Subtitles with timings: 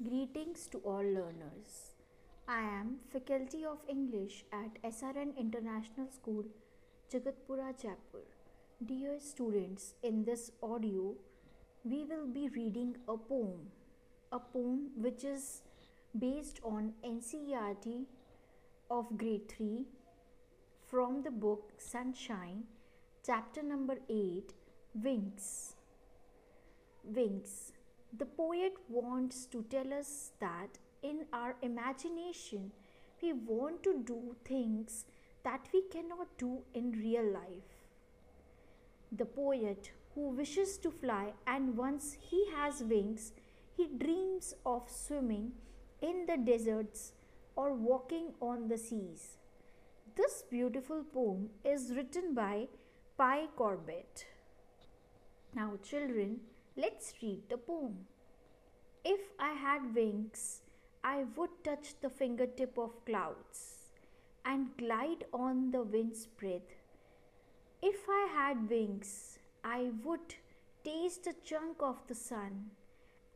[0.00, 1.96] Greetings to all learners.
[2.46, 6.44] I am Faculty of English at SRN International School,
[7.12, 8.22] Jagatpura, Jaipur.
[8.86, 11.16] Dear students, in this audio,
[11.82, 13.72] we will be reading a poem.
[14.30, 15.62] A poem which is
[16.16, 18.04] based on NCERT
[18.92, 19.84] of grade 3
[20.86, 22.62] from the book Sunshine,
[23.26, 24.54] chapter number 8
[24.94, 25.74] Wings.
[27.02, 27.72] Wings.
[28.16, 32.72] The poet wants to tell us that in our imagination
[33.22, 35.04] we want to do things
[35.44, 37.74] that we cannot do in real life.
[39.12, 43.32] The poet who wishes to fly and once he has wings,
[43.76, 45.52] he dreams of swimming
[46.00, 47.12] in the deserts
[47.56, 49.36] or walking on the seas.
[50.16, 52.68] This beautiful poem is written by
[53.16, 54.26] Pie Corbett.
[55.54, 56.40] Now, children,
[56.80, 57.96] let's read the poem.
[59.04, 60.60] If I had wings,
[61.02, 63.78] I would touch the fingertip of clouds
[64.44, 66.70] and glide on the wind's breath.
[67.82, 70.36] If I had wings, I would
[70.84, 72.70] taste a chunk of the sun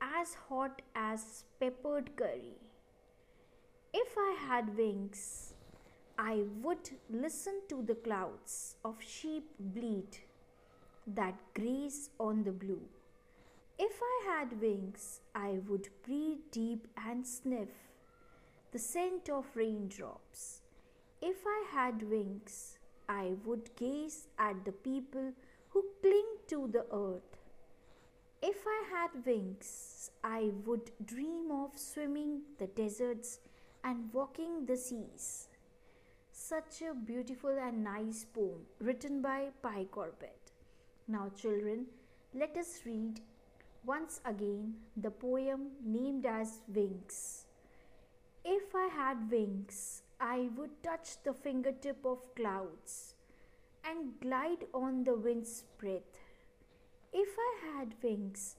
[0.00, 2.58] as hot as peppered curry.
[3.92, 5.54] If I had wings,
[6.16, 10.20] I would listen to the clouds of sheep bleat
[11.06, 12.82] that graze on the blue.
[13.78, 17.68] If I had wings, I would breathe deep and sniff
[18.72, 20.62] the scent of raindrops.
[21.20, 25.32] If I had wings, I would gaze at the people
[25.68, 27.36] who cling to the earth.
[28.40, 33.40] If I had wings, I would dream of swimming the deserts
[33.84, 35.48] and walking the seas.
[36.32, 40.52] Such a beautiful and nice poem written by Pie Corbett.
[41.06, 41.86] Now, children,
[42.32, 43.20] let us read
[43.84, 47.46] once again the poem named as Wings.
[48.44, 53.14] If I had wings, I would touch the fingertip of clouds
[53.84, 56.18] and glide on the wind's breath.
[57.12, 58.56] If I had wings,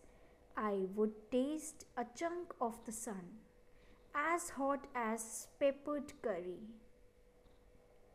[0.57, 3.23] I would taste a chunk of the sun,
[4.13, 6.59] as hot as peppered curry.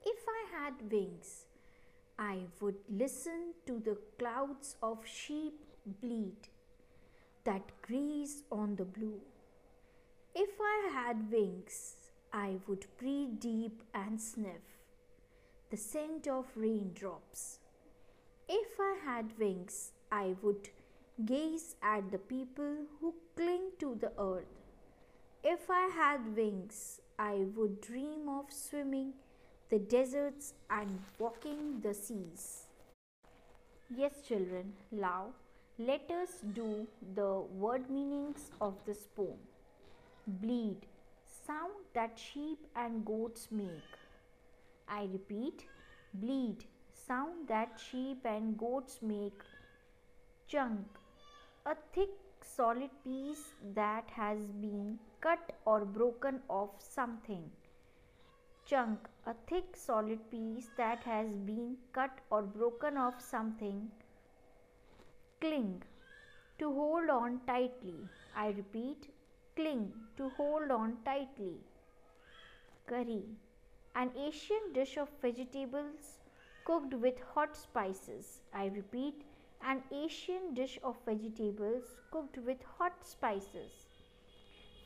[0.05, 1.47] If I had wings,
[2.19, 5.65] I would listen to the clouds of sheep
[6.01, 6.51] bleat
[7.45, 9.21] that graze on the blue.
[10.35, 11.97] If I had wings,
[12.33, 14.79] I would breathe deep and sniff
[15.71, 17.59] the scent of raindrops.
[18.49, 20.71] If I had wings, I would
[21.27, 24.47] gaze at the people who cling to the earth.
[25.45, 29.13] If I had wings, I would dream of swimming
[29.69, 32.65] the deserts and walking the seas.
[33.95, 35.35] Yes, children, now
[35.87, 39.39] let us do the word meanings of this poem.
[40.27, 40.79] Bleed,
[41.47, 43.95] sound that sheep and goats make.
[44.89, 45.67] I repeat,
[46.15, 46.65] bleed,
[47.07, 49.41] sound that sheep and goats make.
[50.49, 50.85] Chunk,
[51.65, 52.11] a thick
[52.43, 53.45] solid piece
[53.77, 57.45] that has been cut or broken off something.
[58.67, 63.89] Chunk, a thick solid piece that has been cut or broken off something.
[65.41, 65.83] Cling,
[66.59, 68.09] to hold on tightly.
[68.35, 69.09] I repeat,
[69.55, 71.61] cling, to hold on tightly.
[72.87, 73.23] Curry,
[73.95, 76.19] an Asian dish of vegetables
[76.65, 78.41] cooked with hot spices.
[78.53, 79.23] I repeat,
[79.63, 83.87] an Asian dish of vegetables cooked with hot spices.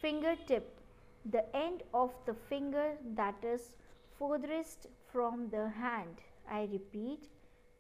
[0.02, 0.80] Fingertip,
[1.24, 3.74] the end of the finger that is
[4.18, 6.20] furthest from the hand.
[6.50, 7.28] I repeat,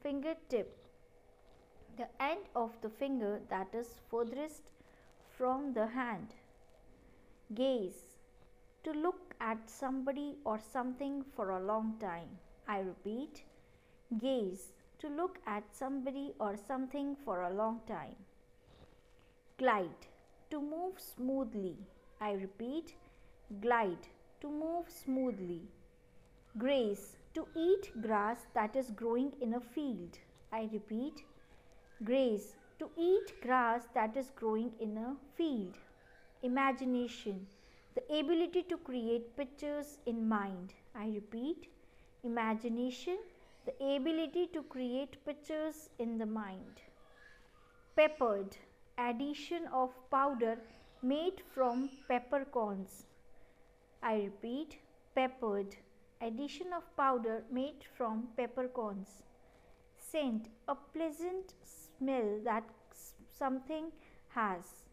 [0.02, 0.81] fingertip,
[2.02, 4.70] the end of the finger that is furthest
[5.38, 6.34] from the hand.
[7.54, 8.00] Gaze,
[8.82, 12.30] to look at somebody or something for a long time.
[12.66, 13.44] I repeat,
[14.18, 18.16] gaze, to look at somebody or something for a long time.
[19.58, 20.06] Glide,
[20.50, 21.76] to move smoothly.
[22.20, 22.94] I repeat,
[23.60, 24.08] glide,
[24.40, 25.62] to move smoothly.
[26.58, 30.18] Graze, to eat grass that is growing in a field.
[30.52, 31.22] I repeat,
[32.04, 35.76] graze, to eat grass that is growing in a field.
[36.42, 37.46] Imagination,
[37.94, 40.72] the ability to create pictures in mind.
[40.94, 41.68] I repeat,
[42.24, 43.18] imagination,
[43.64, 46.80] the ability to create pictures in the mind.
[47.96, 48.56] Peppered,
[48.98, 50.58] addition of powder
[51.02, 53.04] made from peppercorns.
[54.02, 54.78] I repeat,
[55.14, 55.76] peppered,
[56.20, 59.22] addition of powder made from peppercorns.
[60.12, 62.64] Scent, a pleasant smell that
[63.38, 63.92] something
[64.28, 64.84] has.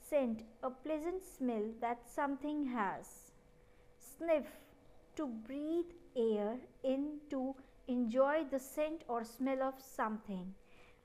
[0.00, 3.32] Scent, a pleasant smell that something has.
[3.98, 4.46] Sniff,
[5.16, 7.56] to breathe air in to
[7.88, 10.54] enjoy the scent or smell of something.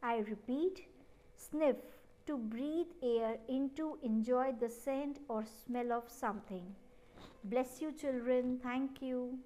[0.02, 0.88] I repeat,
[1.36, 1.76] sniff,
[2.28, 6.74] to breathe air in to enjoy the scent or smell of something.
[7.44, 8.62] Bless you, children.
[8.64, 9.44] Thank you.